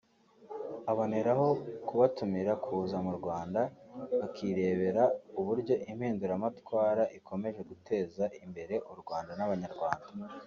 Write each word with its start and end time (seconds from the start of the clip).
aboneraho 0.91 1.47
kubatumira 1.87 2.51
kuza 2.63 2.97
mu 3.05 3.11
Rwanda 3.19 3.61
bakirebera 4.19 5.03
uburyo 5.39 5.73
impinduramatwara 5.91 7.03
ikomeje 7.17 7.61
guteza 7.69 8.23
imbere 8.43 8.75
u 8.91 8.95
Rwanda 9.01 9.31
n’Abanyarwanda 9.35 10.07